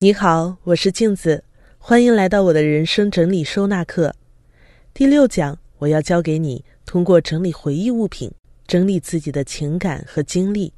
[0.00, 1.42] 你好，我是镜子，
[1.76, 4.14] 欢迎来到我的人生整理收纳课。
[4.94, 8.30] 第六讲，我要教给你通过整理回忆物品，
[8.68, 10.72] 整理自己的情感和经历。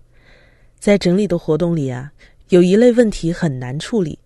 [0.78, 2.10] 在整理的活动里啊，
[2.48, 4.18] 有一类问题很难处理，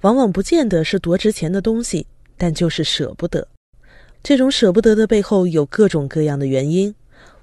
[0.00, 2.06] 往往不见得是多值钱的东西，
[2.38, 3.46] 但就是舍不得。
[4.22, 6.94] 这种舍不得的背后有各种各样的原因，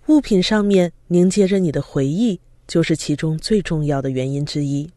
[0.07, 4.89] 物品上面凝结着你的回忆，就是其中最重要的原因之一。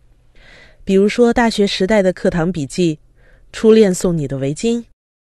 [0.89, 2.99] 比如说，大学时代的课堂笔记，
[3.53, 4.83] 初恋送你的围巾，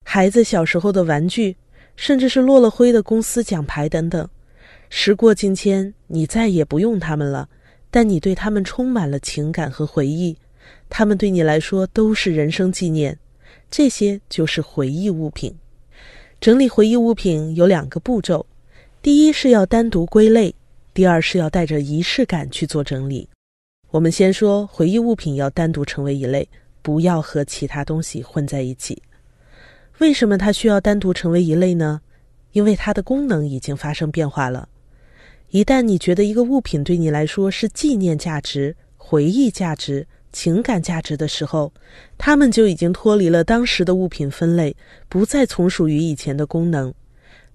[0.05, 1.53] 孩子小时候的玩具，
[1.97, 4.25] 甚至是落了灰的公司奖牌等等。
[4.89, 7.49] 时过境迁，你再也不用它们了，
[7.91, 10.37] 但你对他们充满了情感和回忆，
[10.87, 13.19] 他们对你来说都是人生纪念。
[13.69, 15.53] 这些就是回忆物品。
[16.39, 18.45] 整理回忆物品有两个步骤：
[19.01, 20.55] 第一是要单独归类，
[20.93, 23.27] 第二是要带着仪式感去做整理。
[23.91, 26.47] 我们先说回忆物品要单独成为一类，
[26.83, 29.01] 不要和其他东西混在一起。
[29.97, 31.99] 为什么它需要单独成为一类呢？
[32.51, 34.69] 因为它的功能已经发生变化了。
[35.49, 41.73] 一旦你觉得一个物品对你来说是纪念价值、回忆价值、情感价值的时候，
[42.15, 44.75] 它们就已经脱离了当时的物品分类，
[45.07, 46.93] 不再从属于以前的功能。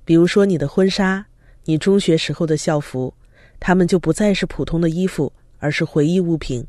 [0.05, 1.25] 比如说你的婚纱、
[1.67, 3.15] 你中学时候的校服，
[3.61, 5.33] 它们就不再是普通的衣服。
[5.65, 6.63] 而是回忆物品，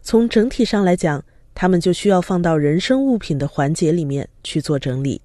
[0.00, 1.24] 从整体上来讲，
[1.56, 5.20] 他们就需要放到人生物品的环节里面去做整理。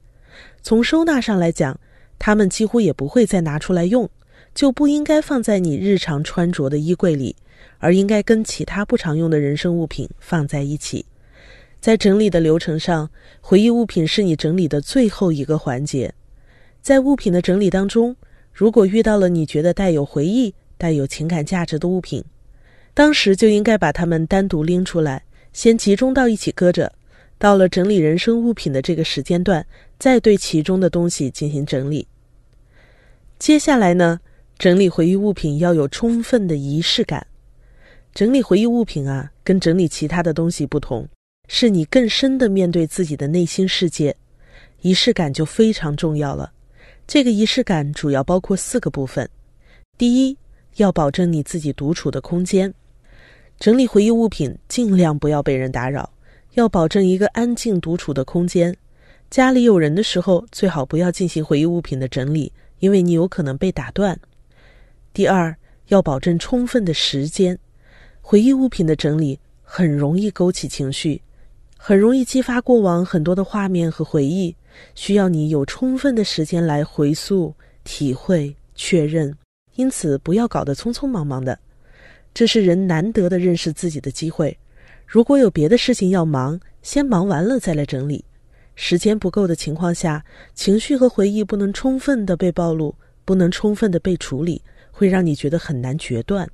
[0.64, 1.80] 从收纳上来讲，
[2.18, 4.10] 他们几乎也不会再拿出来用，
[4.56, 7.36] 就不应该放在你日常穿着的衣柜里，
[7.78, 11.06] 而应该跟其他不常用的人生物品放在一起。
[11.80, 13.08] 在整理的流程上，
[13.42, 16.12] 回忆物品是你整理的最后一个环节。
[16.82, 18.16] 在物品的整理当中，
[18.52, 22.24] 如果遇到了你觉得带有回忆、带有情感价值的物品，
[22.94, 26.92] 当时就应该把它们单独拎出来，先集中到一起搁着。
[27.40, 29.66] 到了整理人生物品的这个时间段，
[30.00, 32.08] 再对其中的东西进行整理。
[33.38, 34.20] 接下来呢，
[34.58, 37.26] 整理回忆物品要有充分的仪式感。
[38.14, 41.06] 整理回忆物品啊，跟整理其他的东西不同，
[41.50, 44.16] 是你更深的面对自己的内心世界，
[44.82, 46.54] 仪式感就非常重要了。
[47.08, 49.28] 这个仪式感主要包括四个部分：
[49.98, 50.38] 第一，
[50.76, 52.74] 要保证你自己独处的空间。
[53.60, 56.12] 整理回忆物品，尽量不要被人打扰，
[56.54, 58.76] 要保证一个安静独处的空间。
[59.30, 64.20] 家里有人的时候，最好不要进行回忆物品的整理，因为你有可能被打断。
[65.14, 65.56] 第二，
[65.88, 67.58] 要保证充分的时间。
[68.22, 71.22] 回忆物品的整理很容易勾起情绪，
[71.78, 74.56] 很容易激发过往很多的画面和回忆，
[74.94, 77.54] 需要你有充分的时间来回溯、
[77.84, 79.36] 体会、确认。
[79.76, 81.58] 因此，不要搞得匆匆忙忙的。
[82.34, 84.58] 这是人难得的认识自己的机会。
[85.06, 88.26] 如果有别的事情要忙，先忙完了再来整理。
[88.76, 96.50] 时间不够的情况下，情绪和回忆不能充分的被暴露，不能充分的被处理，会让你觉得很难决断。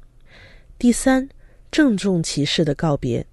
[0.77, 1.29] 第三，
[1.71, 3.25] 郑重其事的告别。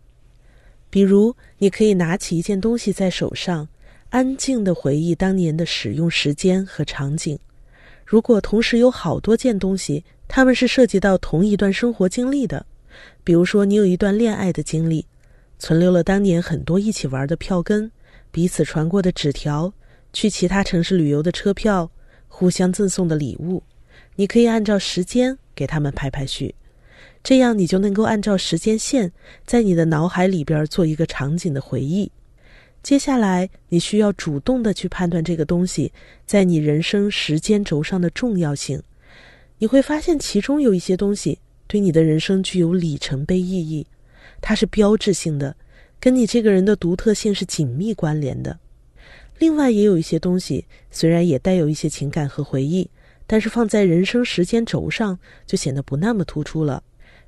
[0.89, 3.69] 比如，你可以拿起一件东西在手上，
[4.11, 7.37] 安静的回忆当年的使用时间和场景。
[8.07, 12.65] 如果同时有好多件东西，他们是涉及到同一段生活经历的，
[13.25, 15.05] 比如说你有一段恋爱的经历，
[15.59, 17.91] 存留了当年很多一起玩的票根，
[18.31, 19.73] 彼此传过的纸条，
[20.13, 21.91] 去其他城市旅游的车票，
[22.29, 23.61] 互相赠送的礼物，
[24.15, 26.55] 你可以按照时间给他们排排序，
[27.25, 29.11] 这样你就能够按照时间线
[29.45, 32.13] 在你的脑海里边做一个场景的回忆。
[32.87, 35.93] 接下来你需要主动的去判断这个东西
[36.25, 38.81] 在你人生时间轴上的重要性。
[39.59, 41.37] 你会发现，其中有一些东西
[41.67, 43.85] 对你的人生具有里程碑意义，
[44.41, 45.57] 它是标志性的，
[45.99, 48.57] 跟你这个人的独特性是紧密关联的。
[49.41, 52.89] 另外，也有一些东西，虽然也带有一些情感和回忆，
[53.27, 56.81] 但是放在人生时间轴上就显得不那么突出了。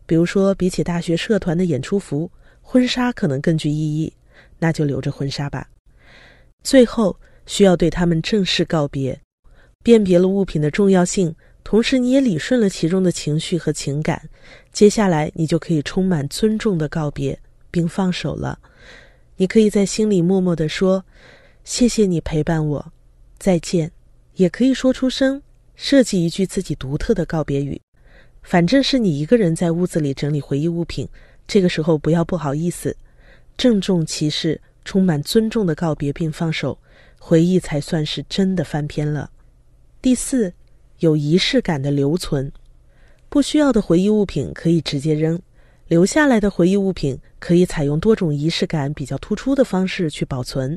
[0.07, 2.31] 比如说，比起大学社团的演出服，
[2.63, 4.13] 婚纱可能更具意义，
[4.59, 5.69] 那就留着婚纱吧。
[6.62, 9.21] 最后，需要对他们正式告别，
[9.82, 11.35] 辨别了物品的重要性。
[11.65, 14.29] 同时，你也理顺了其中的情绪和情感，
[14.73, 17.38] 接下来你就可以充满尊重的告别，
[17.71, 18.59] 并放手了。
[19.37, 21.05] 你可以在心里默默地说
[21.65, 22.93] ：“谢谢你陪伴我，
[23.38, 23.91] 再见。”
[24.35, 25.43] 也可以说出声，
[25.75, 27.81] 设计一句自己独特的告别语。
[28.43, 31.06] 反正是你一个人在屋子里整理回忆物品，
[31.47, 32.97] 这个时候不要不好意思，
[33.58, 36.78] 郑重其事、充满尊重的告别并放手，
[37.19, 39.31] 回忆才算是真的翻篇了。
[40.00, 40.55] 第四。
[41.00, 42.50] 有仪式感的留存，
[43.28, 45.40] 不需要的回忆物品可以直接扔，
[45.87, 50.76] 留下来的回忆物品可以采用多种仪式感比较突出的方式去保存。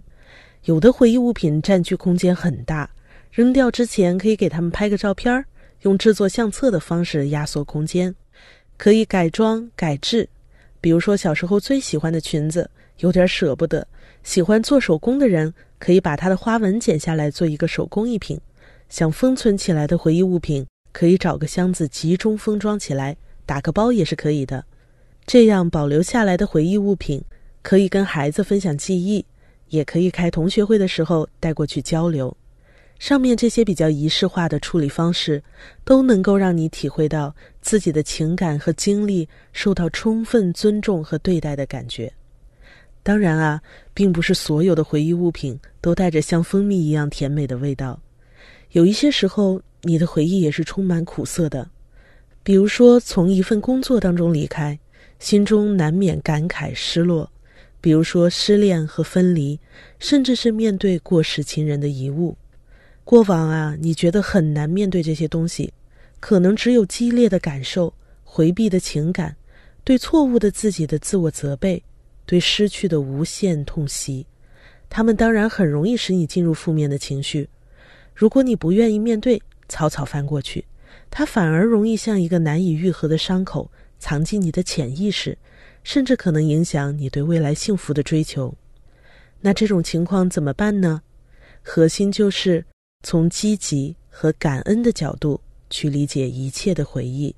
[0.66, 2.88] 有的回忆物品占据空间很大，
[3.32, 5.44] 扔掉之前可以给他们拍个照片儿，
[5.82, 8.14] 用制作相册的方式压缩空间。
[8.78, 10.30] 可以改装改制，
[10.82, 13.88] 比如说小时候最喜欢的裙子，有点舍不得。
[14.24, 18.40] 喜欢做手工的人可以把它的花纹剪下来做一个手工艺品。
[18.90, 24.66] 想封存起来的回忆物品，可以找个箱子集中封装起来，打个包也是可以的。
[25.26, 27.24] 这样保留下来的回忆物品，
[27.62, 29.24] 可以跟孩子分享记忆，
[29.70, 32.36] 也可以开同学会的时候带过去交流。
[33.02, 35.42] 上面这些比较仪式化的处理方式，
[35.84, 42.14] 都能够让你体会到自己的情感和经历受到充分尊重和对待的感觉。
[43.02, 43.60] 当然啊，
[43.96, 48.00] 并不是所有的回忆物品都带着像蜂蜜一样甜美的味道，
[48.74, 51.68] 有一些时候，你的回忆也是充满苦涩的。
[52.44, 54.78] 比如说，从一份工作当中离开。
[55.18, 57.32] 心中难免感慨失落，
[57.80, 59.60] 比如说失恋和分离，
[59.98, 62.38] 甚至是面对过世亲人的遗物。
[63.04, 65.74] 过往啊，你觉得很难面对这些东西，
[66.20, 67.94] 可能只有激烈的感受、
[68.24, 69.36] 回避的情感、
[69.84, 71.84] 对错误的自己的自我责备、
[72.26, 74.26] 对失去的无限痛惜。
[74.90, 77.50] 他们当然很容易使你进入负面的情绪。
[78.14, 80.66] 如果你不愿意面对，草草翻过去，
[81.10, 83.70] 它反而容易像一个难以愈合的伤口。
[84.04, 85.38] 藏进你的潜意识，
[85.84, 88.52] 甚至可能影响你对未来幸福的追求。
[89.42, 91.04] 那这种情况怎么办呢？
[91.62, 92.66] 核心就是
[93.04, 95.40] 从积极和感恩的角度
[95.70, 97.36] 去理解一切的回忆。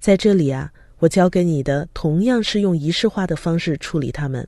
[0.00, 4.46] 在这里啊，我教给你的同样是用仪式化的方式处理它们。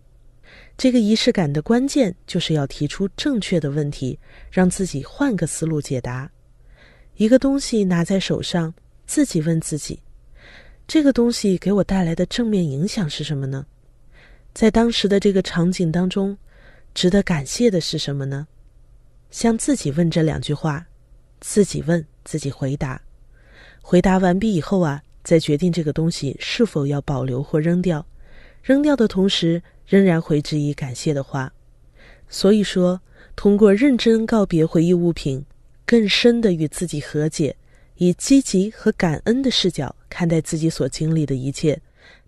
[0.76, 4.18] 这个仪式感的关键就是要提出正确的问题，
[4.50, 6.30] 让自己换个思路解答。
[7.16, 8.74] 一个东西拿在手上，
[9.06, 10.00] 自己问自己。
[10.86, 13.64] 这个东西给我带来的正面影响是什么呢？
[14.52, 16.36] 在当时的这个场景当中，
[16.92, 18.46] 值得感谢的是什么呢？
[19.34, 20.86] 向自己问这两句话，
[21.40, 23.02] 自己问自己回答，
[23.82, 28.06] 回答完毕以后啊，再决定这个东西是否要保留或扔掉。
[28.62, 31.52] 扔掉的同时，仍然回之以感谢的话。
[32.28, 33.00] 所以说，
[33.34, 35.44] 通过认真告别回忆物品，
[35.84, 37.56] 更深的与自己和解。
[37.96, 41.76] 以积极和感恩的视角看待自己所经历的一切，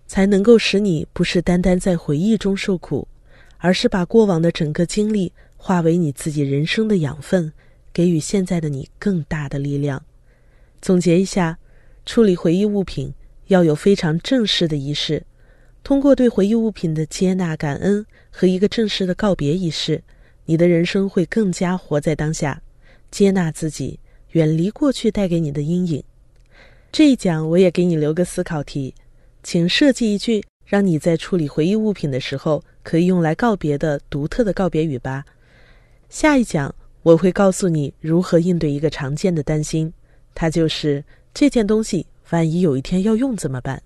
[0.09, 3.07] 才能够使你不是单单在回忆中受苦，
[3.59, 5.33] 而是把过往的整个经历
[5.67, 7.53] 化为你自己人生的养分，
[7.93, 10.01] 给予现在的你更大的力量。
[10.81, 11.59] 总结一下，
[12.05, 13.13] 处理回忆物品
[13.49, 15.25] 要有非常正式的仪式，
[15.83, 20.01] 通过对回忆物品的接纳、感恩和一个正式的告别仪式，
[20.45, 22.63] 你的人生会更加活在当下，
[23.11, 23.99] 接纳自己。
[24.31, 26.05] 远离过去带给你的阴影。
[26.93, 28.95] 这一讲我也给你留个思考题，
[29.43, 35.25] 请设计一句让你在处理回忆物品的时候可以用来告别的独特的告别语吧。
[36.09, 39.93] 下一讲我会告诉你如何应对一个常见的担心，
[40.35, 41.05] 它就是
[41.35, 43.83] 这件东西万一有一天要用怎么办。